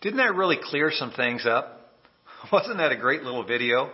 [0.00, 1.92] Didn't that really clear some things up?
[2.52, 3.90] Wasn't that a great little video?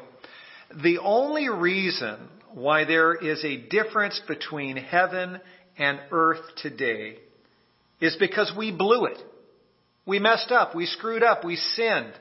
[0.83, 2.17] The only reason
[2.53, 5.41] why there is a difference between heaven
[5.79, 7.17] and earth today
[8.01, 9.19] is because we blew it.
[10.07, 10.75] We messed up.
[10.75, 11.45] We screwed up.
[11.45, 12.13] We sinned.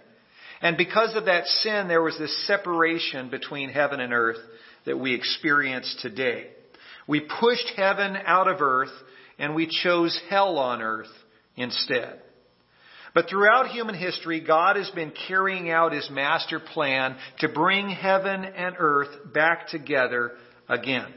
[0.61, 4.39] And because of that sin, there was this separation between heaven and earth
[4.85, 6.47] that we experience today.
[7.07, 8.93] We pushed heaven out of earth
[9.37, 11.11] and we chose hell on earth
[11.55, 12.19] instead.
[13.15, 18.43] But throughout human history, God has been carrying out His master plan to bring heaven
[18.43, 20.33] and earth back together
[20.67, 21.07] again.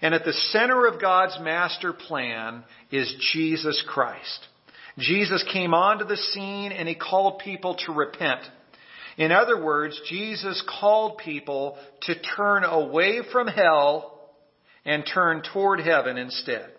[0.00, 4.48] And at the center of God's master plan is Jesus Christ.
[4.98, 8.40] Jesus came onto the scene and He called people to repent.
[9.18, 14.30] In other words, Jesus called people to turn away from hell
[14.86, 16.71] and turn toward heaven instead.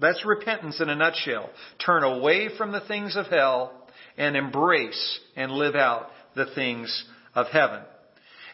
[0.00, 1.50] That's repentance in a nutshell.
[1.84, 3.72] Turn away from the things of hell
[4.16, 7.82] and embrace and live out the things of heaven.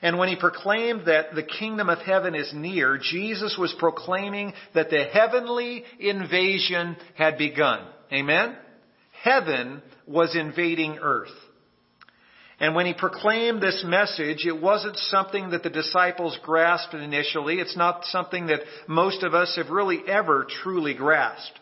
[0.02, 4.90] And when he proclaimed that the kingdom of heaven is near, Jesus was proclaiming that
[4.90, 7.86] the heavenly invasion had begun.
[8.12, 8.56] Amen?
[9.22, 11.30] Heaven was invading earth.
[12.58, 17.56] And when he proclaimed this message, it wasn't something that the disciples grasped initially.
[17.56, 21.58] It's not something that most of us have really ever truly grasped.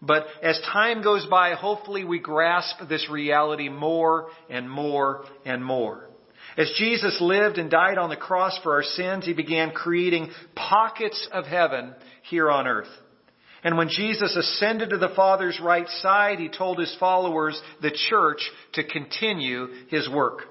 [0.00, 6.08] But as time goes by, hopefully we grasp this reality more and more and more.
[6.56, 11.28] As Jesus lived and died on the cross for our sins, he began creating pockets
[11.30, 12.88] of heaven here on earth.
[13.64, 18.40] And when Jesus ascended to the Father's right side, he told his followers, the church,
[18.74, 20.42] to continue his work.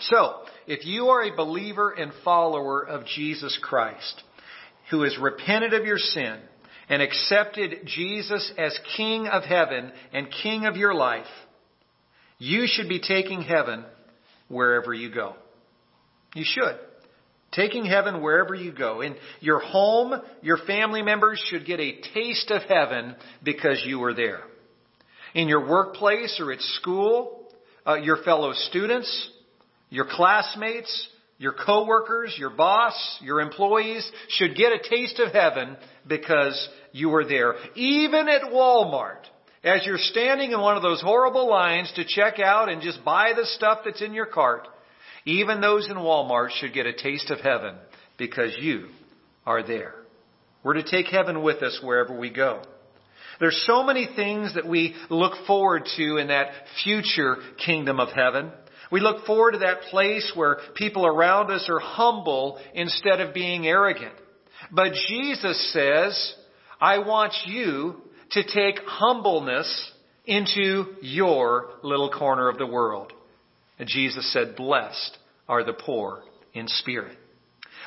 [0.00, 4.22] So, if you are a believer and follower of Jesus Christ,
[4.90, 6.38] who has repented of your sin
[6.88, 11.26] and accepted Jesus as King of heaven and King of your life,
[12.38, 13.84] you should be taking heaven
[14.48, 15.34] wherever you go.
[16.34, 16.78] You should.
[17.52, 19.00] Taking heaven wherever you go.
[19.00, 24.12] In your home, your family members should get a taste of heaven because you were
[24.12, 24.40] there.
[25.34, 27.50] In your workplace or at school,
[27.86, 29.30] uh, your fellow students,
[29.88, 31.08] your classmates,
[31.38, 35.76] your coworkers, your boss, your employees should get a taste of heaven
[36.06, 37.54] because you were there.
[37.76, 39.22] Even at Walmart,
[39.64, 43.32] as you're standing in one of those horrible lines to check out and just buy
[43.34, 44.68] the stuff that's in your cart,
[45.28, 47.74] even those in Walmart should get a taste of heaven
[48.16, 48.88] because you
[49.44, 49.94] are there.
[50.64, 52.62] We're to take heaven with us wherever we go.
[53.38, 56.48] There's so many things that we look forward to in that
[56.82, 58.50] future kingdom of heaven.
[58.90, 63.66] We look forward to that place where people around us are humble instead of being
[63.66, 64.14] arrogant.
[64.72, 66.34] But Jesus says,
[66.80, 67.96] I want you
[68.30, 69.92] to take humbleness
[70.24, 73.12] into your little corner of the world.
[73.78, 75.16] And Jesus said, blessed
[75.48, 76.22] are the poor
[76.52, 77.16] in spirit.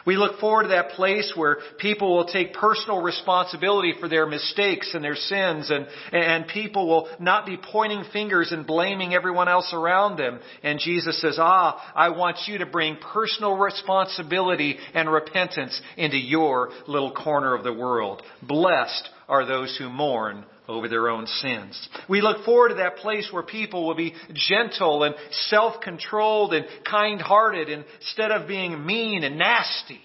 [0.05, 4.91] We look forward to that place where people will take personal responsibility for their mistakes
[4.93, 9.71] and their sins and, and people will not be pointing fingers and blaming everyone else
[9.73, 10.39] around them.
[10.63, 16.69] And Jesus says, ah, I want you to bring personal responsibility and repentance into your
[16.87, 18.23] little corner of the world.
[18.41, 21.89] Blessed are those who mourn over their own sins.
[22.07, 27.69] We look forward to that place where people will be gentle and self-controlled and kind-hearted
[27.69, 30.01] instead of being mean and nasty.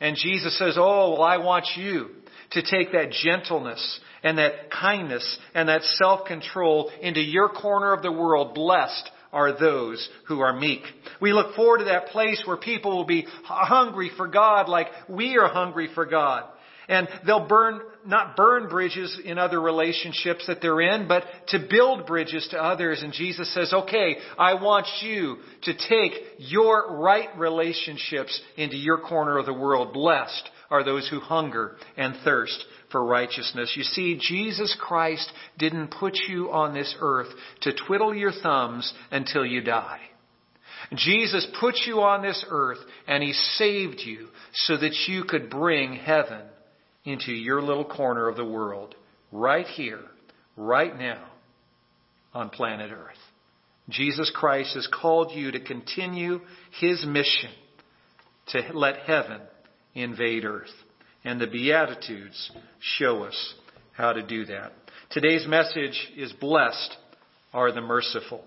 [0.00, 2.08] And Jesus says, Oh, well, I want you
[2.52, 8.12] to take that gentleness and that kindness and that self-control into your corner of the
[8.12, 8.54] world.
[8.54, 10.82] Blessed are those who are meek.
[11.20, 15.36] We look forward to that place where people will be hungry for God like we
[15.36, 16.44] are hungry for God.
[16.88, 22.06] And they'll burn, not burn bridges in other relationships that they're in, but to build
[22.06, 23.02] bridges to others.
[23.02, 29.38] And Jesus says, okay, I want you to take your right relationships into your corner
[29.38, 29.92] of the world.
[29.92, 33.74] Blessed are those who hunger and thirst for righteousness.
[33.76, 37.28] You see, Jesus Christ didn't put you on this earth
[37.62, 40.00] to twiddle your thumbs until you die.
[40.94, 45.94] Jesus put you on this earth and He saved you so that you could bring
[45.94, 46.42] heaven
[47.06, 48.94] into your little corner of the world,
[49.32, 50.02] right here,
[50.56, 51.24] right now,
[52.34, 53.16] on planet Earth.
[53.88, 56.40] Jesus Christ has called you to continue
[56.80, 57.50] His mission
[58.48, 59.40] to let heaven
[59.94, 60.70] invade earth.
[61.24, 62.50] And the Beatitudes
[62.80, 63.54] show us
[63.92, 64.72] how to do that.
[65.10, 66.96] Today's message is blessed
[67.52, 68.44] are the merciful.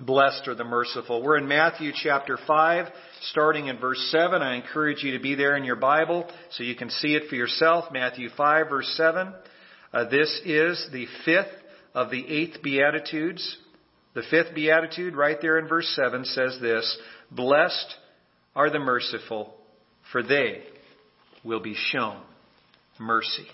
[0.00, 1.22] Blessed are the merciful.
[1.22, 2.86] We're in Matthew chapter 5,
[3.30, 4.42] starting in verse 7.
[4.42, 7.34] I encourage you to be there in your Bible so you can see it for
[7.34, 7.86] yourself.
[7.92, 9.34] Matthew 5, verse 7.
[9.92, 11.52] Uh, this is the fifth
[11.94, 13.56] of the eighth Beatitudes.
[14.14, 16.98] The fifth beatitude, right there in verse 7, says this
[17.32, 17.94] Blessed
[18.54, 19.52] are the merciful,
[20.12, 20.62] for they
[21.44, 22.20] will be shown
[23.00, 23.46] mercy.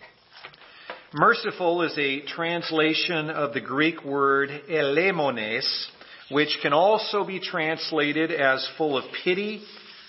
[1.14, 5.86] Merciful is a translation of the Greek word eleemones,
[6.30, 9.62] which can also be translated as full of pity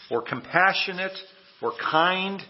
[0.09, 1.17] or compassionate
[1.61, 2.41] or kind.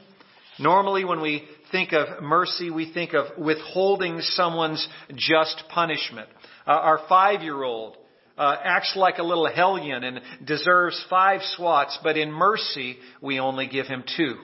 [0.60, 6.30] Normally when we think of mercy, we think of withholding someone's just punishment.
[6.68, 7.98] Uh, our five-year-old
[8.38, 13.68] uh, acts like a little hellion and deserves five swats, but in mercy, we only
[13.68, 14.36] give him two.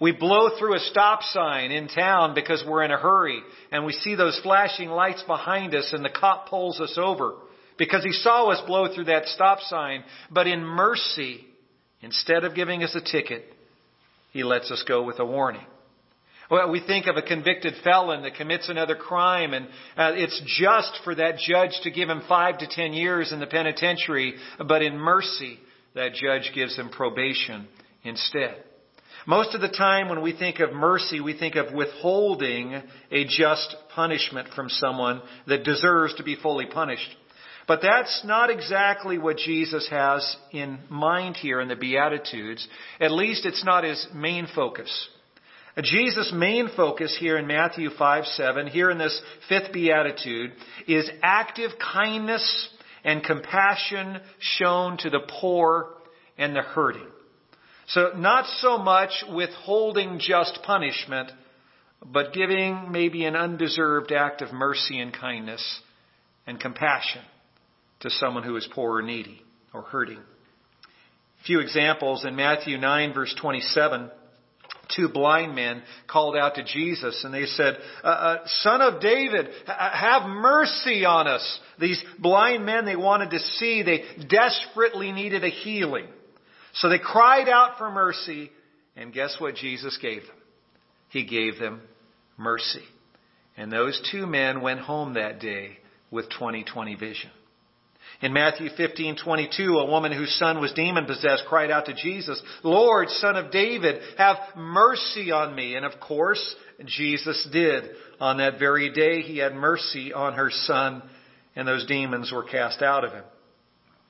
[0.00, 3.40] We blow through a stop sign in town because we're in a hurry
[3.70, 7.34] and we see those flashing lights behind us and the cop pulls us over
[7.78, 10.04] because he saw us blow through that stop sign.
[10.30, 11.44] But in mercy,
[12.00, 13.44] instead of giving us a ticket,
[14.32, 15.66] he lets us go with a warning.
[16.50, 19.66] Well, we think of a convicted felon that commits another crime and
[19.96, 23.46] uh, it's just for that judge to give him five to ten years in the
[23.46, 25.58] penitentiary, but in mercy,
[25.94, 27.68] that judge gives him probation
[28.04, 28.56] instead.
[29.26, 33.74] Most of the time when we think of mercy, we think of withholding a just
[33.94, 37.08] punishment from someone that deserves to be fully punished.
[37.68, 42.66] But that's not exactly what Jesus has in mind here in the Beatitudes.
[43.00, 45.08] At least it's not his main focus.
[45.80, 50.52] Jesus' main focus here in Matthew 5 7, here in this fifth beatitude,
[50.86, 52.68] is active kindness
[53.04, 55.94] and compassion shown to the poor
[56.36, 57.08] and the hurting.
[57.88, 61.32] So not so much withholding just punishment,
[62.04, 65.80] but giving maybe an undeserved act of mercy and kindness
[66.46, 67.22] and compassion
[68.02, 70.18] to someone who is poor or needy or hurting.
[70.18, 74.10] A few examples in Matthew 9 verse 27
[74.94, 79.48] two blind men called out to Jesus and they said, uh, uh, Son of David,
[79.66, 81.60] have mercy on us.
[81.80, 86.06] These blind men, they wanted to see, they desperately needed a healing.
[86.74, 88.50] So they cried out for mercy,
[88.96, 90.36] and guess what Jesus gave them?
[91.10, 91.82] He gave them
[92.38, 92.84] mercy.
[93.56, 95.78] And those two men went home that day
[96.10, 97.30] with 20/20 vision.
[98.20, 103.10] In Matthew 15:22, a woman whose son was demon possessed cried out to Jesus, "Lord,
[103.10, 106.54] son of David, have mercy on me." And of course,
[106.84, 107.90] Jesus did.
[108.20, 111.02] On that very day, he had mercy on her son,
[111.56, 113.24] and those demons were cast out of him.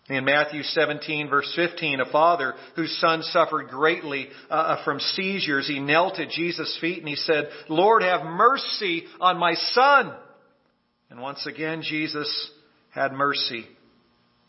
[0.08, 5.68] In Matthew 17 verse 15, a father whose son suffered greatly uh, uh, from seizures,
[5.68, 10.12] he knelt at Jesus' feet and he said, Lord, have mercy on my son.
[11.08, 12.50] And once again, Jesus
[12.90, 13.66] had mercy.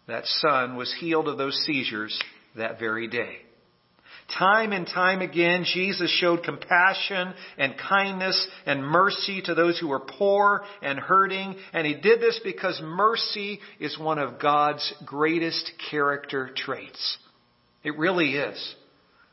[0.08, 2.20] That son was healed of those seizures
[2.56, 3.38] that very day.
[4.38, 10.00] Time and time again, Jesus showed compassion and kindness and mercy to those who were
[10.00, 11.56] poor and hurting.
[11.74, 17.18] And he did this because mercy is one of God's greatest character traits.
[17.84, 18.76] It really is.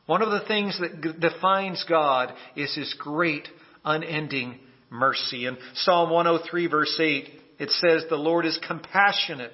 [0.05, 3.47] One of the things that defines God is his great
[3.85, 4.59] unending
[4.89, 5.45] mercy.
[5.45, 7.29] In Psalm 103 verse 8,
[7.59, 9.53] it says, the Lord is compassionate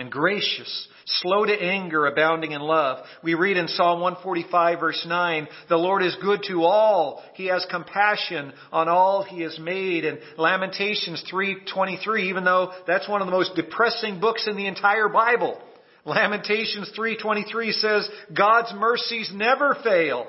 [0.00, 3.04] and gracious, slow to anger, abounding in love.
[3.22, 7.22] We read in Psalm 145 verse 9, the Lord is good to all.
[7.34, 10.06] He has compassion on all he has made.
[10.06, 15.08] And Lamentations 3.23, even though that's one of the most depressing books in the entire
[15.08, 15.60] Bible.
[16.06, 20.26] Lamentations 3.23 says, God's mercies never fail.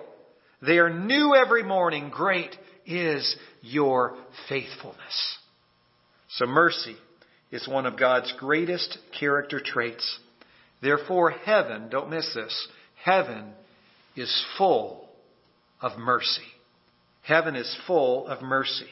[0.62, 2.10] They are new every morning.
[2.10, 2.52] Great
[2.86, 4.18] is your
[4.50, 5.38] faithfulness.
[6.32, 6.98] So mercy
[7.52, 10.20] is one of God's greatest character traits.
[10.82, 12.68] Therefore, heaven, don't miss this,
[13.04, 13.52] heaven
[14.16, 15.08] is full
[15.82, 16.42] of mercy.
[17.22, 18.90] Heaven is full of mercy.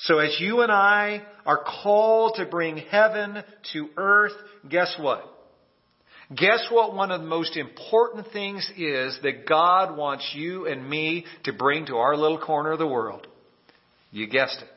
[0.00, 4.34] So as you and I are called to bring heaven to earth,
[4.68, 5.24] guess what?
[6.34, 11.24] Guess what one of the most important things is that God wants you and me
[11.44, 13.26] to bring to our little corner of the world?
[14.10, 14.68] You guessed it.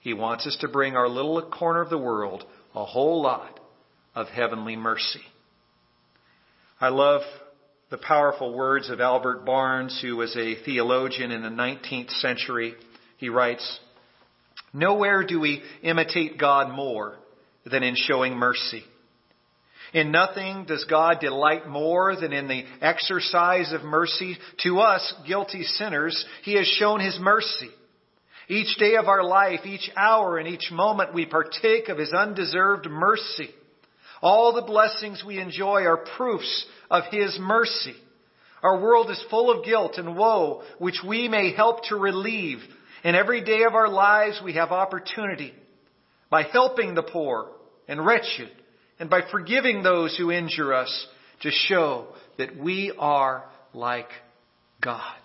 [0.00, 3.60] He wants us to bring our little corner of the world a whole lot
[4.14, 5.22] of heavenly mercy.
[6.80, 7.22] I love
[7.90, 12.74] the powerful words of Albert Barnes, who was a theologian in the 19th century.
[13.16, 13.80] He writes,
[14.72, 17.16] Nowhere do we imitate God more
[17.64, 18.84] than in showing mercy.
[19.94, 24.36] In nothing does God delight more than in the exercise of mercy.
[24.64, 27.70] To us, guilty sinners, He has shown His mercy.
[28.48, 32.86] Each day of our life, each hour and each moment, we partake of His undeserved
[32.88, 33.50] mercy.
[34.22, 37.94] All the blessings we enjoy are proofs of His mercy.
[38.62, 42.58] Our world is full of guilt and woe, which we may help to relieve.
[43.04, 45.52] And every day of our lives, we have opportunity
[46.30, 47.50] by helping the poor
[47.86, 48.50] and wretched
[48.98, 51.06] and by forgiving those who injure us
[51.42, 54.08] to show that we are like
[54.80, 55.16] God.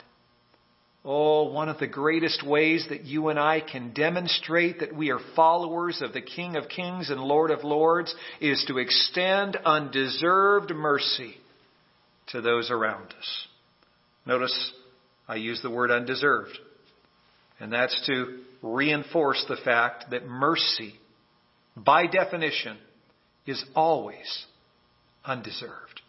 [1.06, 5.20] Oh, one of the greatest ways that you and I can demonstrate that we are
[5.36, 11.36] followers of the King of Kings and Lord of Lords is to extend undeserved mercy
[12.28, 13.48] to those around us.
[14.26, 14.72] Notice
[15.28, 16.58] I use the word undeserved.
[17.60, 20.94] And that's to reinforce the fact that mercy,
[21.76, 22.78] by definition,
[23.46, 24.46] is always
[25.26, 26.02] undeserved.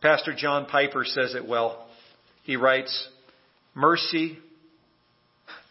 [0.00, 1.86] Pastor John Piper says it well.
[2.42, 3.08] He writes,
[3.76, 4.38] Mercy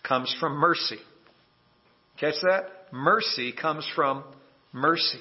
[0.08, 1.00] comes from mercy.
[2.20, 2.94] Catch that?
[2.94, 4.24] Mercy comes from
[4.72, 5.20] mercy.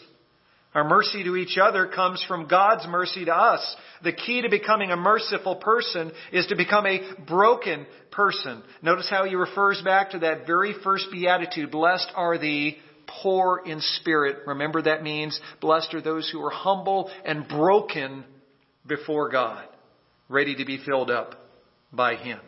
[0.74, 3.76] Our mercy to each other comes from God's mercy to us.
[4.02, 8.62] The key to becoming a merciful person is to become a broken person.
[8.82, 11.70] Notice how he refers back to that very first beatitude.
[11.70, 12.76] Blessed are the
[13.22, 14.46] poor in spirit.
[14.46, 18.24] Remember that means blessed are those who are humble and broken
[18.86, 19.64] before God,
[20.28, 21.34] ready to be filled up
[21.90, 22.40] by Him.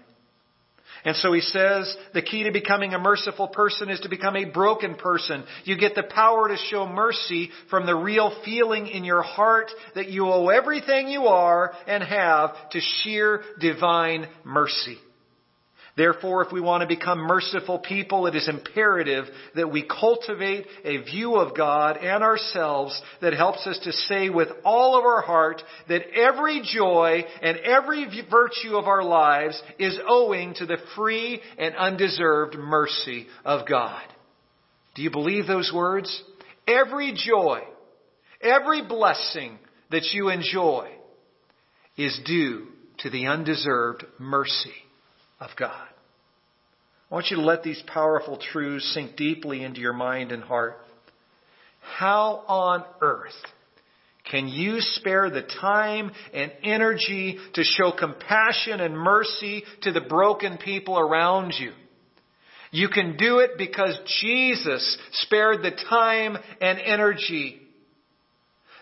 [1.07, 4.45] And so he says the key to becoming a merciful person is to become a
[4.45, 5.45] broken person.
[5.63, 10.09] You get the power to show mercy from the real feeling in your heart that
[10.09, 14.99] you owe everything you are and have to sheer divine mercy.
[15.97, 19.25] Therefore, if we want to become merciful people, it is imperative
[19.55, 24.49] that we cultivate a view of God and ourselves that helps us to say with
[24.63, 30.53] all of our heart that every joy and every virtue of our lives is owing
[30.55, 34.03] to the free and undeserved mercy of God.
[34.97, 36.23] Do you believe those words?
[36.69, 37.63] Every joy,
[38.43, 39.59] every blessing
[39.91, 40.91] that you enjoy
[41.97, 42.67] is due
[42.99, 44.75] to the undeserved mercy
[45.41, 45.89] of God.
[47.11, 50.77] I want you to let these powerful truths sink deeply into your mind and heart.
[51.81, 53.33] How on earth
[54.31, 60.59] can you spare the time and energy to show compassion and mercy to the broken
[60.59, 61.73] people around you?
[62.73, 67.61] You can do it because Jesus spared the time and energy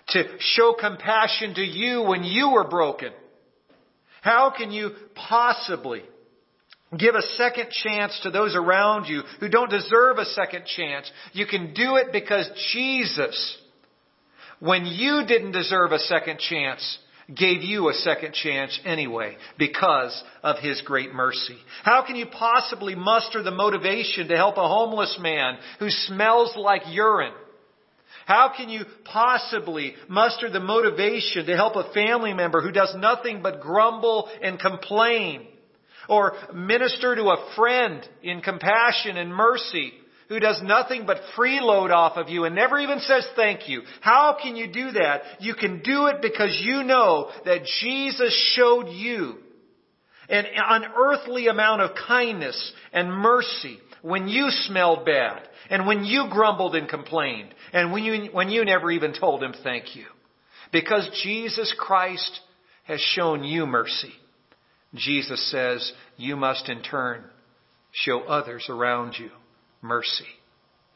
[0.09, 3.13] to show compassion to you when you were broken.
[4.23, 6.03] How can you possibly
[6.99, 11.11] Give a second chance to those around you who don't deserve a second chance.
[11.33, 13.59] You can do it because Jesus,
[14.61, 16.99] when you didn't deserve a second chance,
[17.35, 21.57] gave you a second chance anyway because of His great mercy.
[21.83, 26.83] How can you possibly muster the motivation to help a homeless man who smells like
[26.89, 27.33] urine?
[28.27, 33.43] How can you possibly muster the motivation to help a family member who does nothing
[33.43, 35.47] but grumble and complain?
[36.09, 39.93] Or minister to a friend in compassion and mercy
[40.29, 43.83] who does nothing but freeload off of you and never even says thank you.
[44.01, 45.23] How can you do that?
[45.41, 49.37] You can do it because you know that Jesus showed you
[50.29, 56.75] an unearthly amount of kindness and mercy when you smelled bad and when you grumbled
[56.75, 60.05] and complained and when you, when you never even told him thank you.
[60.73, 62.41] Because Jesus Christ
[62.85, 64.13] has shown you mercy.
[64.95, 67.25] Jesus says, you must in turn
[67.93, 69.31] show others around you
[69.83, 70.27] mercy.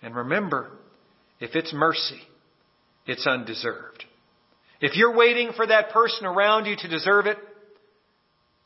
[0.02, 0.71] And remember,
[1.40, 2.21] if it's mercy,
[3.07, 4.05] it's undeserved.
[4.81, 7.38] If you're waiting for that person around you to deserve it,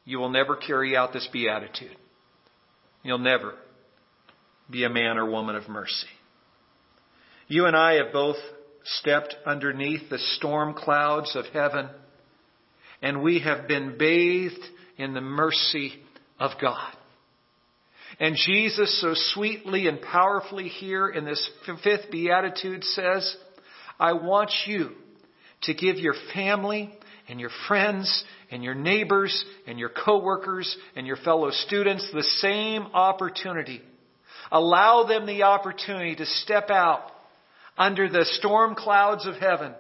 [0.05, 1.97] you will never carry out this beatitude.
[3.03, 3.55] You'll never
[4.71, 6.09] be a man or woman of mercy.
[7.49, 8.37] You and I have both
[8.85, 11.89] stepped underneath the storm clouds of heaven,
[13.01, 14.62] and we have been bathed
[14.97, 15.93] in the mercy
[16.39, 16.93] of God.
[18.21, 21.51] And Jesus so sweetly and powerfully here in this
[21.83, 23.37] fifth beatitude says,
[23.99, 24.91] I want you
[25.63, 26.93] to give your family
[27.29, 32.83] and your friends and your neighbors and your coworkers and your fellow students the same
[32.93, 33.81] opportunity.
[34.51, 37.11] Allow them the opportunity to step out
[37.79, 39.73] under the storm clouds of heaven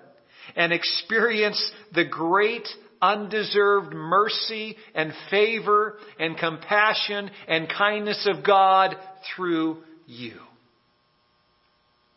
[0.56, 2.66] and experience the great
[3.02, 8.96] undeserved mercy and favor and compassion and kindness of God
[9.34, 10.34] through you.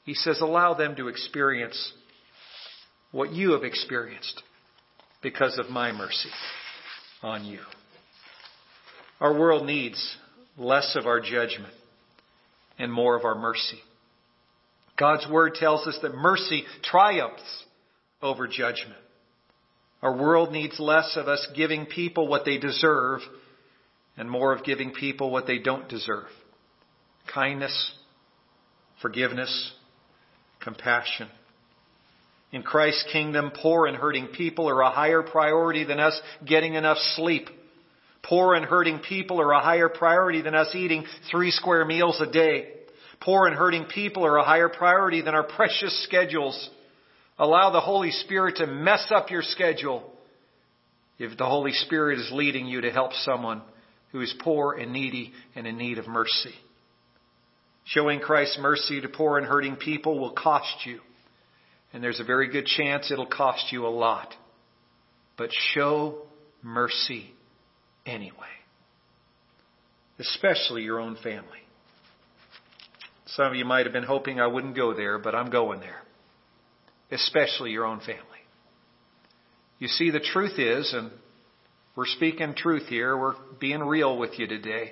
[0.06, 1.92] He says, allow them to experience
[3.12, 4.44] what you have experienced
[5.24, 6.30] because of my mercy
[7.24, 7.60] on you.
[9.20, 10.16] Our world needs
[10.58, 11.74] less of our judgment
[12.78, 13.80] and more of our mercy.
[14.98, 17.64] God's Word tells us that mercy triumphs
[18.22, 19.00] over judgment.
[20.06, 23.22] Our world needs less of us giving people what they deserve
[24.16, 26.28] and more of giving people what they don't deserve.
[27.34, 27.92] Kindness,
[29.02, 29.74] forgiveness,
[30.64, 31.28] compassion,
[32.52, 37.00] In Christ's kingdom, poor and hurting people are a higher priority than us getting enough
[37.16, 37.50] sleep.
[38.22, 42.32] Poor and hurting people are a higher priority than us eating three square meals a
[42.32, 42.70] day.
[43.22, 46.70] Poor and hurting people are a higher priority than our precious schedules.
[47.38, 50.10] Allow the Holy Spirit to mess up your schedule
[51.20, 53.62] if the Holy Spirit is leading you to help someone
[54.12, 56.54] who is poor and needy and in need of mercy.
[57.86, 61.00] Showing Christ's mercy to poor and hurting people will cost you.
[61.94, 64.34] And there's a very good chance it'll cost you a lot.
[65.38, 66.20] But show
[66.64, 67.32] mercy
[68.06, 68.34] anyway.
[70.18, 71.60] Especially your own family.
[73.28, 76.02] Some of you might have been hoping I wouldn't go there, but I'm going there.
[77.16, 78.22] Especially your own family.
[79.80, 81.12] You see, the truth is, and
[81.96, 84.92] we're speaking truth here, we're being real with you today.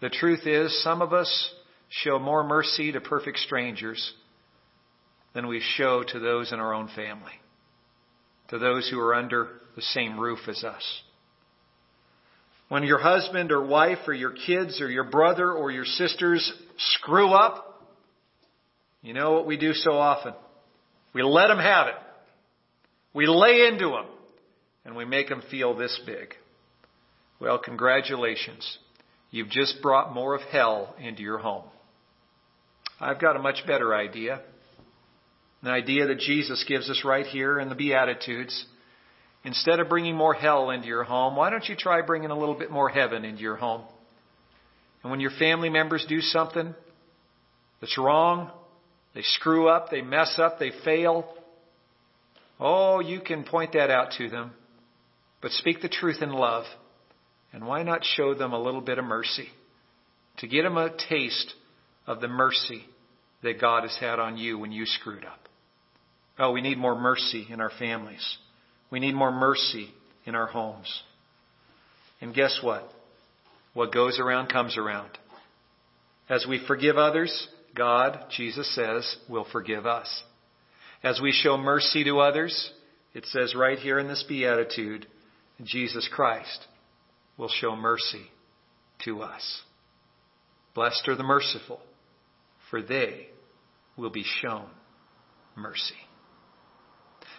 [0.00, 1.50] The truth is, some of us
[1.88, 4.12] show more mercy to perfect strangers
[5.32, 7.32] than we show to those in our own family,
[8.48, 11.02] to those who are under the same roof as us.
[12.68, 16.52] When your husband or wife or your kids or your brother or your sisters
[16.96, 17.66] screw up,
[19.02, 20.34] you know what we do so often?
[21.12, 21.94] We let them have it.
[23.12, 24.06] We lay into them
[24.84, 26.34] and we make them feel this big.
[27.40, 28.78] Well, congratulations.
[29.30, 31.64] You've just brought more of hell into your home.
[33.00, 34.40] I've got a much better idea.
[35.62, 38.64] An idea that Jesus gives us right here in the Beatitudes.
[39.44, 42.54] Instead of bringing more hell into your home, why don't you try bringing a little
[42.58, 43.82] bit more heaven into your home?
[45.02, 46.74] And when your family members do something
[47.80, 48.50] that's wrong,
[49.14, 51.32] they screw up, they mess up, they fail,
[52.60, 54.52] oh, you can point that out to them.
[55.40, 56.64] But speak the truth in love.
[57.52, 59.48] And why not show them a little bit of mercy?
[60.38, 61.54] To get them a taste
[62.06, 62.84] of the mercy
[63.42, 65.40] that God has had on you when you screwed up.
[66.38, 68.38] Oh, we need more mercy in our families.
[68.90, 69.88] We need more mercy
[70.24, 71.02] in our homes.
[72.20, 72.88] And guess what?
[73.74, 75.10] What goes around comes around.
[76.28, 80.22] As we forgive others, God, Jesus says, will forgive us.
[81.02, 82.72] As we show mercy to others,
[83.14, 85.06] it says right here in this beatitude,
[85.62, 86.66] Jesus Christ
[87.36, 88.26] will show mercy
[89.04, 89.62] to us.
[90.74, 91.80] Blessed are the merciful,
[92.70, 93.28] for they
[93.96, 94.66] will be shown
[95.56, 95.94] mercy.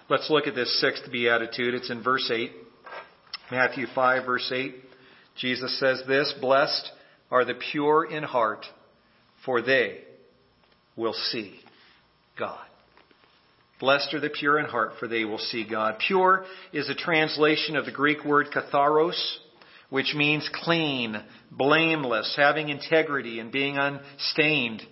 [0.10, 1.74] Let's look at this sixth beatitude.
[1.74, 2.52] It's in verse 8.
[3.52, 4.76] Matthew 5, verse 8.
[5.38, 6.91] Jesus says this Blessed
[7.30, 8.65] are the pure in heart,
[9.46, 10.00] for they
[10.96, 11.60] will see
[12.38, 12.66] God.
[13.80, 15.96] Blessed are the pure in heart, for they will see God.
[16.06, 19.20] Pure is a translation of the Greek word katharos,
[19.90, 24.84] which means clean, blameless, having integrity, and being unstained.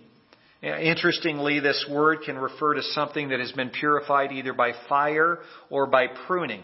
[0.61, 5.85] Interestingly, this word can refer to something that has been purified either by fire or
[5.85, 6.63] by pruning.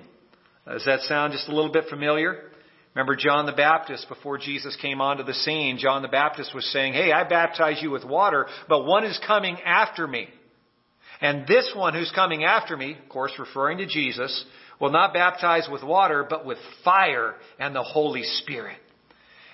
[0.68, 2.42] Does that sound just a little bit familiar?
[2.96, 5.78] Remember John the Baptist before Jesus came onto the scene?
[5.78, 9.58] John the Baptist was saying, Hey, I baptize you with water, but one is coming
[9.66, 10.30] after me.
[11.20, 14.46] And this one who's coming after me, of course referring to Jesus,
[14.80, 18.78] will not baptize with water, but with fire and the Holy Spirit.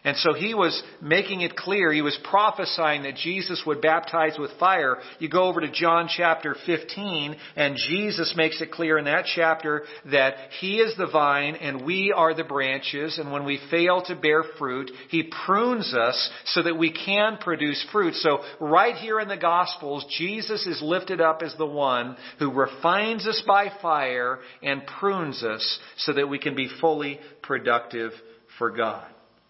[0.03, 4.49] And so he was making it clear, he was prophesying that Jesus would baptize with
[4.59, 4.97] fire.
[5.19, 9.83] You go over to John chapter 15, and Jesus makes it clear in that chapter
[10.11, 14.15] that he is the vine and we are the branches, and when we fail to
[14.15, 18.15] bear fruit, he prunes us so that we can produce fruit.
[18.15, 23.27] So right here in the Gospels, Jesus is lifted up as the one who refines
[23.27, 28.13] us by fire and prunes us so that we can be fully productive
[28.57, 29.05] for God.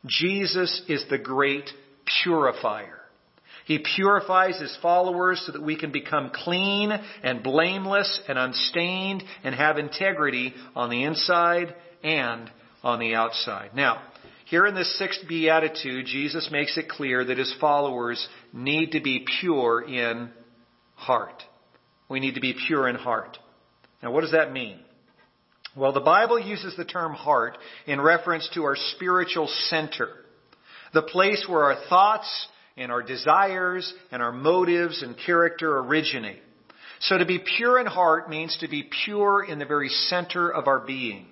[0.06, 1.70] Jesus is the great
[2.24, 2.98] purifier.
[3.66, 6.92] He purifies his followers so that we can become clean
[7.24, 12.50] and blameless and unstained and have integrity on the inside and
[12.84, 13.72] on the outside.
[13.76, 14.02] Now,
[14.46, 19.26] here in this sixth beatitude, Jesus makes it clear that his followers need to be
[19.40, 20.32] pure in
[20.96, 21.44] heart.
[22.10, 23.38] We need to be pure in heart.
[24.04, 24.80] Now, what does that mean?
[25.76, 27.58] Well, the Bible uses the term heart
[27.88, 30.10] in reference to our spiritual center,
[30.94, 36.42] the place where our thoughts and our desires and our motives and character originate.
[37.00, 40.68] So to be pure in heart means to be pure in the very center of
[40.68, 41.28] our being.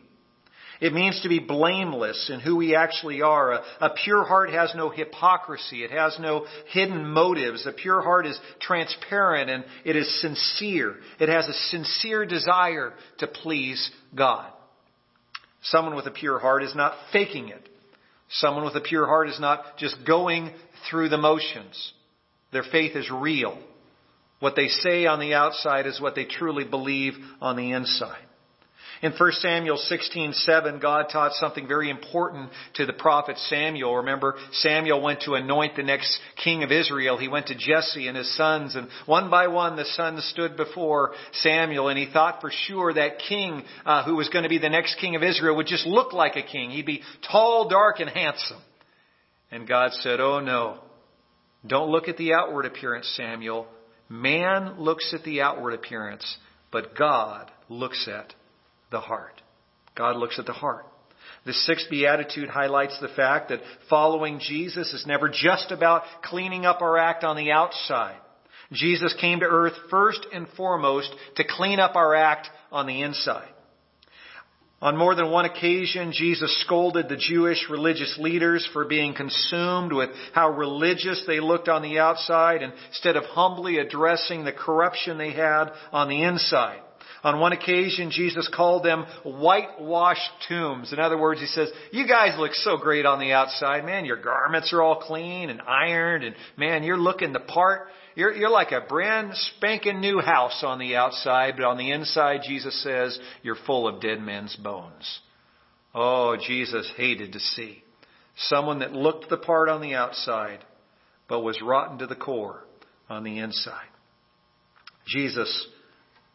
[0.81, 3.51] It means to be blameless in who we actually are.
[3.51, 5.83] A, a, pure heart has no hypocrisy.
[5.83, 7.65] It has no hidden motives.
[7.65, 10.95] A pure heart is transparent and it is sincere.
[11.19, 14.49] It has a sincere desire to please God.
[15.63, 17.67] Someone with a pure heart is not faking it.
[18.29, 20.53] Someone with a pure heart is not just going
[20.89, 21.93] through the motions.
[22.53, 23.57] Their faith is real.
[24.39, 28.28] What they say on the outside is what they truly believe on the inside.
[29.01, 33.97] In 1 Samuel 16:7, God taught something very important to the prophet Samuel.
[33.97, 37.17] Remember, Samuel went to anoint the next king of Israel.
[37.17, 41.13] He went to Jesse and his sons, and one by one the sons stood before
[41.31, 44.69] Samuel, and he thought for sure that king uh, who was going to be the
[44.69, 46.69] next king of Israel would just look like a king.
[46.69, 48.61] He'd be tall, dark, and handsome.
[49.49, 50.79] And God said, "Oh no,
[51.65, 53.65] don't look at the outward appearance, Samuel.
[54.09, 56.37] Man looks at the outward appearance,
[56.69, 58.33] but God looks at
[58.91, 59.41] the heart.
[59.95, 60.85] God looks at the heart.
[61.45, 66.81] The sixth beatitude highlights the fact that following Jesus is never just about cleaning up
[66.81, 68.17] our act on the outside.
[68.71, 73.49] Jesus came to earth first and foremost to clean up our act on the inside.
[74.81, 80.09] On more than one occasion, Jesus scolded the Jewish religious leaders for being consumed with
[80.33, 85.71] how religious they looked on the outside instead of humbly addressing the corruption they had
[85.91, 86.79] on the inside.
[87.23, 90.93] On one occasion, Jesus called them whitewashed tombs.
[90.93, 93.83] In other words, he says, you guys look so great on the outside.
[93.83, 97.87] Man, your garments are all clean and ironed and man, you're looking the part.
[98.15, 102.41] You're, you're like a brand spanking new house on the outside, but on the inside,
[102.47, 105.19] Jesus says, you're full of dead men's bones.
[105.93, 107.83] Oh, Jesus hated to see
[108.47, 110.63] someone that looked the part on the outside,
[111.27, 112.63] but was rotten to the core
[113.09, 113.87] on the inside.
[115.07, 115.67] Jesus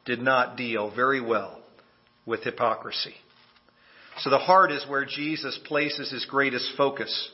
[0.05, 1.61] did not deal very well
[2.27, 3.15] with hypocrisy.
[4.19, 7.31] So the heart is where Jesus places his greatest focus.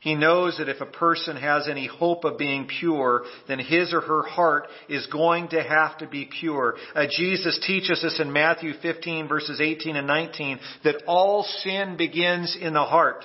[0.00, 4.00] He knows that if a person has any hope of being pure, then his or
[4.00, 6.76] her heart is going to have to be pure.
[6.94, 12.56] Uh, Jesus teaches us in Matthew 15 verses 18 and 19 that all sin begins
[12.60, 13.24] in the heart.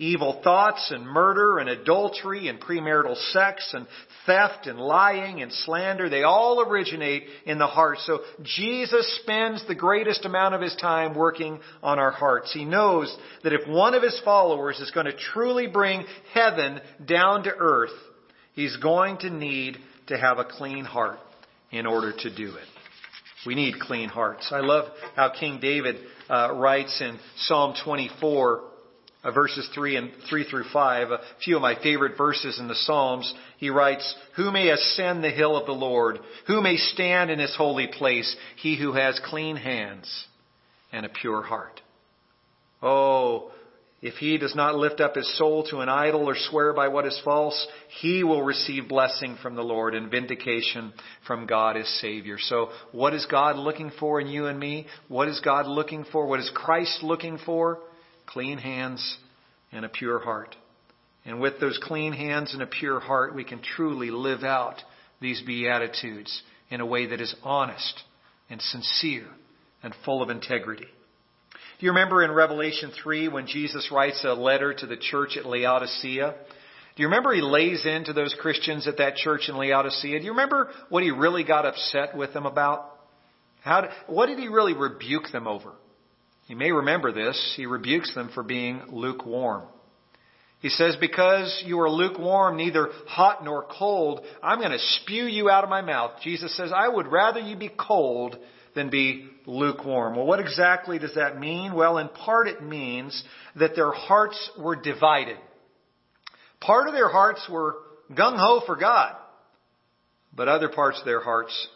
[0.00, 3.84] Evil thoughts and murder and adultery and premarital sex and
[4.26, 7.98] theft and lying and slander, they all originate in the heart.
[8.02, 12.52] So Jesus spends the greatest amount of his time working on our hearts.
[12.52, 17.42] He knows that if one of his followers is going to truly bring heaven down
[17.42, 17.90] to earth,
[18.54, 21.18] he's going to need to have a clean heart
[21.72, 22.68] in order to do it.
[23.44, 24.48] We need clean hearts.
[24.52, 25.96] I love how King David
[26.28, 28.67] uh, writes in Psalm 24,
[29.24, 32.74] uh, verses 3 and 3 through 5, a few of my favorite verses in the
[32.74, 33.32] Psalms.
[33.58, 36.18] He writes, Who may ascend the hill of the Lord?
[36.46, 38.34] Who may stand in his holy place?
[38.56, 40.26] He who has clean hands
[40.92, 41.80] and a pure heart.
[42.80, 43.50] Oh,
[44.00, 47.04] if he does not lift up his soul to an idol or swear by what
[47.04, 47.66] is false,
[48.00, 50.92] he will receive blessing from the Lord and vindication
[51.26, 52.36] from God his Savior.
[52.38, 54.86] So what is God looking for in you and me?
[55.08, 56.28] What is God looking for?
[56.28, 57.80] What is Christ looking for?
[58.28, 59.18] Clean hands
[59.72, 60.54] and a pure heart.
[61.24, 64.76] And with those clean hands and a pure heart, we can truly live out
[65.20, 68.02] these Beatitudes in a way that is honest
[68.48, 69.26] and sincere
[69.82, 70.86] and full of integrity.
[71.78, 75.46] Do you remember in Revelation 3 when Jesus writes a letter to the church at
[75.46, 76.34] Laodicea?
[76.96, 80.18] Do you remember he lays into those Christians at that church in Laodicea?
[80.18, 82.90] Do you remember what he really got upset with them about?
[83.62, 85.72] How what did he really rebuke them over?
[86.48, 87.54] You may remember this.
[87.56, 89.64] He rebukes them for being lukewarm.
[90.60, 95.50] He says, Because you are lukewarm, neither hot nor cold, I'm going to spew you
[95.50, 96.12] out of my mouth.
[96.22, 98.36] Jesus says, I would rather you be cold
[98.74, 100.16] than be lukewarm.
[100.16, 101.74] Well, what exactly does that mean?
[101.74, 103.22] Well, in part it means
[103.56, 105.36] that their hearts were divided.
[106.60, 107.76] Part of their hearts were
[108.10, 109.14] gung ho for God,
[110.34, 111.68] but other parts of their hearts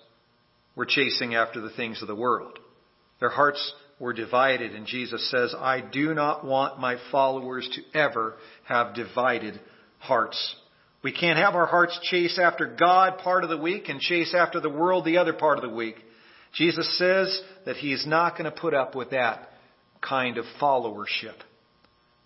[0.74, 2.58] were chasing after the things of the world.
[3.20, 4.74] Their hearts were divided.
[4.74, 8.34] And Jesus says, I do not want my followers to ever
[8.64, 9.58] have divided
[10.00, 10.56] hearts.
[11.04, 14.58] We can't have our hearts chase after God part of the week and chase after
[14.58, 15.94] the world the other part of the week.
[16.52, 19.48] Jesus says that he is not going to put up with that
[20.00, 21.36] kind of followership.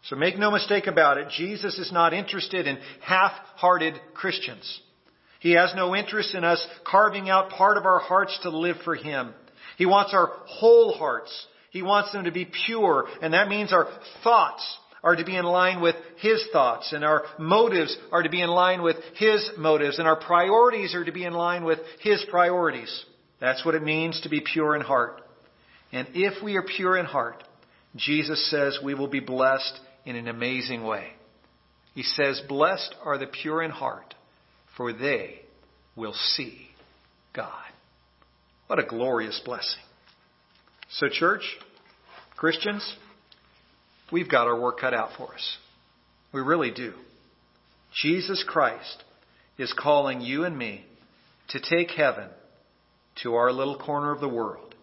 [0.05, 4.81] So make no mistake about it, Jesus is not interested in half-hearted Christians.
[5.41, 8.95] He has no interest in us carving out part of our hearts to live for
[8.95, 9.35] Him.
[9.77, 13.87] He wants our whole hearts he wants them to be pure, and that means our
[14.25, 18.41] thoughts are to be in line with His thoughts, and our motives are to be
[18.41, 22.25] in line with His motives, and our priorities are to be in line with His
[22.31, 23.05] priorities.
[23.43, 25.21] That's what it means to be pure in heart.
[25.93, 27.45] And if we are pure in heart,
[27.95, 31.09] Jesus says we will be blessed in an amazing way.
[31.95, 34.15] He says, Blessed are the pure in heart,
[34.79, 35.43] for they
[35.95, 36.69] will see
[37.35, 37.53] God.
[38.67, 39.86] What a glorious blessing.
[40.99, 41.43] So, church,
[42.37, 42.97] Christians,
[44.11, 45.57] we've got our work cut out for us.
[46.33, 46.95] We really do.
[48.03, 49.05] Jesus Christ
[49.59, 50.87] is calling you and me
[51.49, 52.31] to take heaven
[53.23, 54.75] to our little corner of the world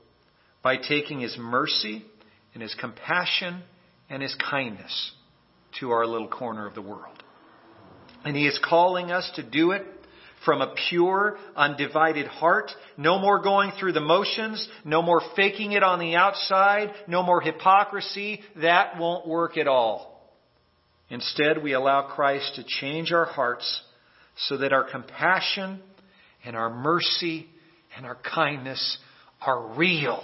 [0.62, 2.06] by taking His mercy
[2.54, 3.64] and His compassion
[4.08, 5.14] and His kindness
[5.80, 7.24] to our little corner of the world.
[8.24, 9.84] And He is calling us to do it
[10.46, 12.72] from a pure, undivided heart.
[12.98, 14.68] No more going through the motions.
[14.84, 16.92] No more faking it on the outside.
[17.08, 18.42] No more hypocrisy.
[18.62, 20.10] That won't work at all.
[21.10, 23.82] Instead, we allow Christ to change our hearts
[24.48, 25.80] so that our compassion
[26.44, 27.48] and our mercy
[27.96, 28.98] and our kindness
[29.46, 30.24] are real.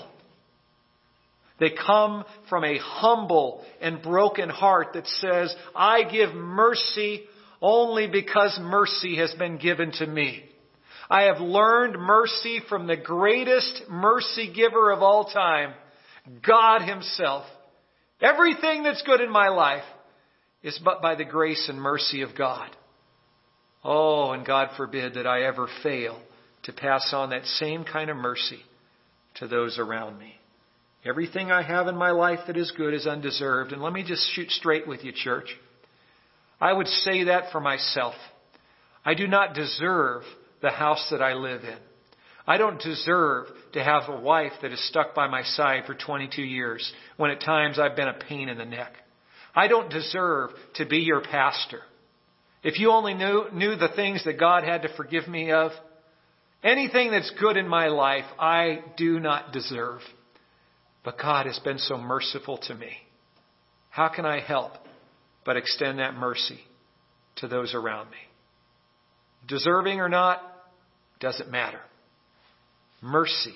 [1.60, 7.23] They come from a humble and broken heart that says, I give mercy
[7.62, 10.43] only because mercy has been given to me.
[11.10, 15.74] I have learned mercy from the greatest mercy giver of all time,
[16.45, 17.45] God Himself.
[18.22, 19.84] Everything that's good in my life
[20.62, 22.69] is but by the grace and mercy of God.
[23.84, 26.22] Oh, and God forbid that I ever fail
[26.63, 28.60] to pass on that same kind of mercy
[29.36, 30.36] to those around me.
[31.06, 33.72] Everything I have in my life that is good is undeserved.
[33.72, 35.48] And let me just shoot straight with you, church.
[36.60, 38.15] I would say that for myself.
[39.06, 40.24] I do not deserve
[40.62, 41.78] the house that I live in.
[42.45, 46.41] I don't deserve to have a wife that is stuck by my side for 22
[46.41, 48.93] years when at times I've been a pain in the neck.
[49.56, 51.82] I don't deserve to be your pastor.
[52.63, 55.72] If you only knew, knew the things that God had to forgive me of,
[56.63, 60.02] anything that's good in my life, I do not deserve.
[61.04, 62.91] But God has been so merciful to me.
[63.89, 64.74] How can I help
[65.50, 66.60] but extend that mercy
[67.38, 68.18] to those around me?
[69.48, 70.40] Deserving or not,
[71.20, 71.80] doesn't matter.
[73.02, 73.56] Mercy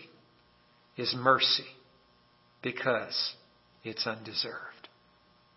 [0.98, 1.68] is mercy
[2.64, 3.36] because
[3.84, 4.88] it's undeserved.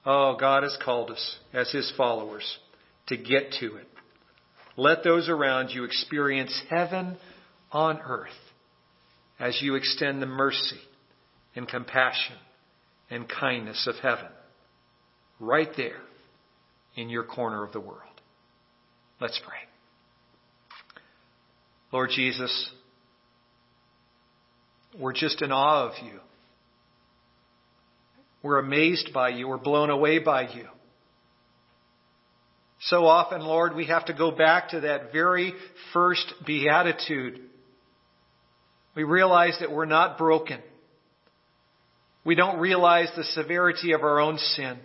[0.04, 2.58] Oh, God has called us as His followers
[3.06, 3.88] to get to it.
[4.76, 7.16] Let those around you experience heaven
[7.72, 8.28] on earth
[9.40, 10.82] as you extend the mercy
[11.54, 12.36] and compassion
[13.08, 14.28] and kindness of heaven
[15.40, 16.02] right there
[16.96, 18.00] in your corner of the world.
[19.20, 19.58] Let's pray.
[21.92, 22.70] Lord Jesus,
[24.98, 26.20] we're just in awe of you.
[28.42, 29.48] We're amazed by you.
[29.48, 30.66] We're blown away by you.
[32.80, 35.54] So often, Lord, we have to go back to that very
[35.92, 37.40] first beatitude.
[38.94, 40.60] We realize that we're not broken.
[42.24, 44.78] We don't realize the severity of our own sin.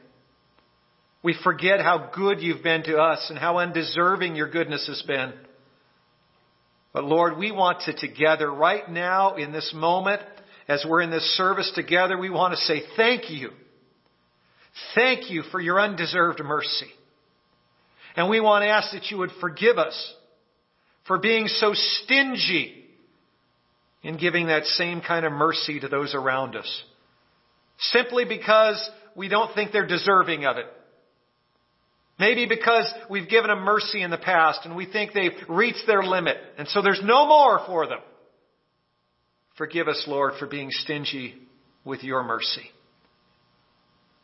[1.23, 5.33] We forget how good you've been to us and how undeserving your goodness has been.
[6.93, 10.21] But Lord, we want to together right now in this moment,
[10.67, 13.51] as we're in this service together, we want to say thank you.
[14.95, 16.87] Thank you for your undeserved mercy.
[18.15, 20.13] And we want to ask that you would forgive us
[21.07, 22.85] for being so stingy
[24.03, 26.83] in giving that same kind of mercy to those around us.
[27.79, 30.65] Simply because we don't think they're deserving of it.
[32.21, 36.03] Maybe because we've given them mercy in the past and we think they've reached their
[36.03, 37.97] limit and so there's no more for them.
[39.57, 41.33] Forgive us, Lord, for being stingy
[41.83, 42.69] with your mercy.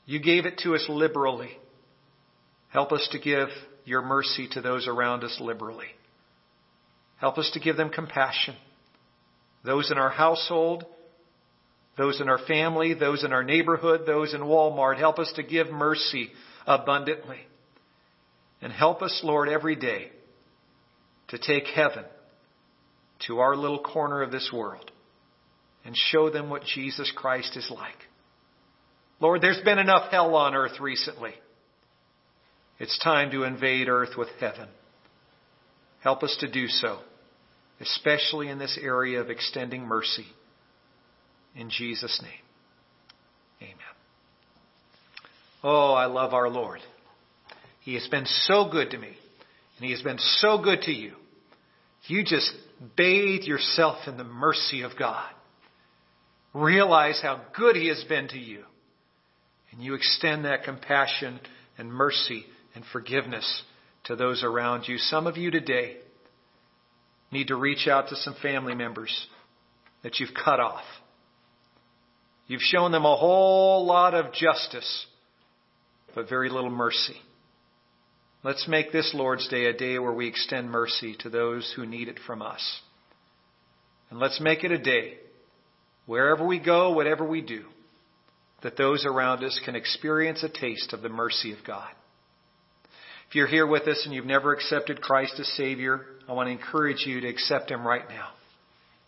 [0.06, 1.50] You gave it to us liberally.
[2.70, 3.48] Help us to give
[3.84, 5.90] your mercy to those around us liberally.
[7.16, 8.54] Help us to give them compassion.
[9.66, 10.86] Those in our household,
[11.98, 15.00] those in our family, those in our neighborhood, those in Walmart.
[15.00, 16.30] Help us to give mercy
[16.68, 17.40] abundantly.
[18.62, 20.10] And help us, Lord, every day
[21.30, 22.06] to take heaven
[23.28, 24.92] to our little corner of this world
[25.86, 27.96] and show them what Jesus Christ is like.
[29.20, 31.34] Lord, there's been enough hell on earth recently.
[32.80, 34.68] It's time to invade earth with heaven.
[36.02, 37.00] Help us to do so,
[37.82, 40.26] especially in this area of extending mercy.
[41.56, 42.32] In Jesus' name,
[43.62, 43.78] amen.
[45.64, 46.80] Oh, I love our Lord.
[47.88, 51.14] He has been so good to me, and He has been so good to you.
[52.08, 52.54] You just
[52.98, 55.32] bathe yourself in the mercy of God.
[56.54, 58.64] Realize how good He has been to you.
[59.72, 61.40] And you extend that compassion
[61.78, 62.44] and mercy
[62.76, 63.64] and forgiveness
[64.04, 64.98] to those around you.
[64.98, 65.96] Some of you today
[67.32, 69.28] need to reach out to some family members
[70.04, 70.84] that you've cut off.
[72.48, 75.06] You've shown them a whole lot of justice,
[76.14, 77.16] but very little mercy.
[78.44, 82.08] Let's make this Lord's Day a day where we extend mercy to those who need
[82.08, 82.82] it from us.
[84.10, 85.16] And let's make it a day,
[86.06, 87.64] wherever we go, whatever we do,
[88.62, 91.90] that those around us can experience a taste of the mercy of God.
[93.28, 96.52] If you're here with us and you've never accepted Christ as Savior, I want to
[96.52, 98.30] encourage you to accept Him right now.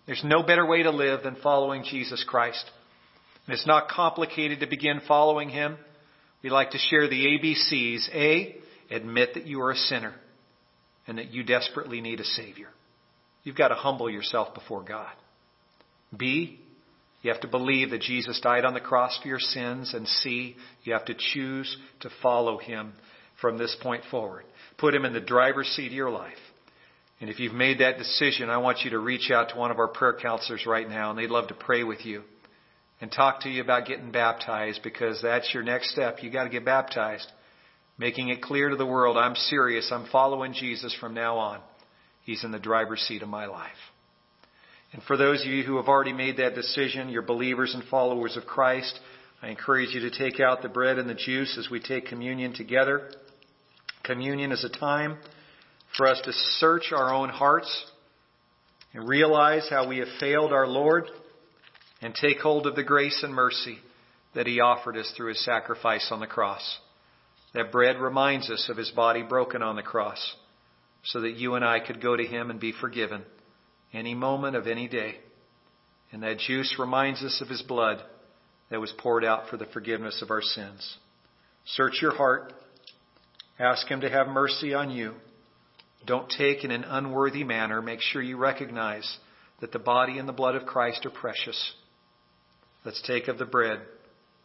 [0.06, 2.70] There's no better way to live than following Jesus Christ.
[3.46, 5.78] And it's not complicated to begin following Him.
[6.44, 8.10] We like to share the ABCs.
[8.14, 8.56] A,
[8.90, 10.14] admit that you are a sinner
[11.08, 12.70] and that you desperately need a Savior.
[13.44, 15.12] You've got to humble yourself before God.
[16.16, 16.60] B,
[17.22, 19.94] you have to believe that Jesus died on the cross for your sins.
[19.94, 22.94] And C, you have to choose to follow Him
[23.42, 24.46] from this point forward.
[24.78, 26.38] Put Him in the driver's seat of your life.
[27.22, 29.80] And if you've made that decision, I want you to reach out to one of
[29.80, 32.24] our prayer counselors right now, and they'd love to pray with you
[33.02, 36.24] and talk to you about getting baptized because that's your next step.
[36.24, 37.30] You got to get baptized,
[38.00, 39.92] making it clear to the world, I'm serious.
[39.92, 41.60] I'm following Jesus from now on.
[42.24, 43.70] He's in the driver's seat of my life.
[44.94, 48.38] And for those of you who have already made that decision, you're believers and followers
[48.38, 49.00] of Christ,
[49.42, 52.54] I encourage you to take out the bread and the juice as we take communion
[52.54, 53.12] together.
[54.04, 55.18] Communion is a time
[55.96, 57.86] for us to search our own hearts
[58.94, 61.06] and realize how we have failed our Lord
[62.02, 63.78] and take hold of the grace and mercy
[64.34, 66.80] that He offered us through His sacrifice on the cross.
[67.54, 70.36] That bread reminds us of His body broken on the cross
[71.04, 73.24] so that you and I could go to Him and be forgiven
[73.94, 75.16] any moment of any day.
[76.12, 78.04] And that juice reminds us of His blood
[78.70, 80.98] that was poured out for the forgiveness of our sins.
[81.66, 82.54] Search your heart.
[83.58, 85.14] Ask Him to have mercy on you.
[86.06, 87.82] Don't take in an unworthy manner.
[87.82, 89.18] Make sure you recognize
[89.60, 91.74] that the body and the blood of Christ are precious.
[92.86, 93.82] Let's take of the bread,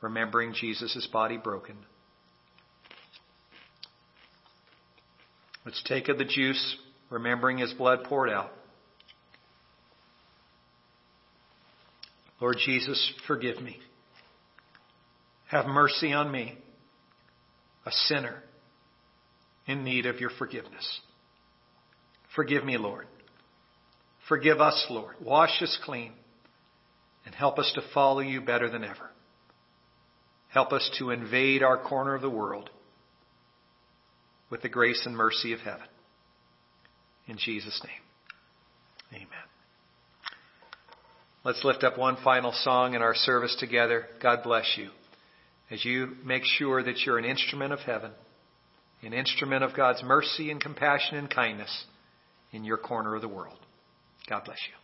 [0.00, 1.76] remembering Jesus' body broken.
[5.64, 6.76] Let's take of the juice,
[7.10, 8.50] remembering his blood poured out.
[12.40, 13.78] Lord Jesus, forgive me.
[15.48, 16.58] Have mercy on me,
[17.86, 18.42] a sinner
[19.66, 21.00] in need of your forgiveness.
[22.34, 23.06] Forgive me, Lord.
[24.28, 25.14] Forgive us, Lord.
[25.22, 26.12] Wash us clean
[27.24, 29.10] and help us to follow you better than ever.
[30.48, 32.70] Help us to invade our corner of the world
[34.50, 35.86] with the grace and mercy of heaven.
[37.26, 39.28] In Jesus' name, amen.
[41.44, 44.06] Let's lift up one final song in our service together.
[44.22, 44.90] God bless you
[45.70, 48.12] as you make sure that you're an instrument of heaven,
[49.02, 51.84] an instrument of God's mercy and compassion and kindness
[52.52, 53.58] in your corner of the world.
[54.28, 54.83] God bless you.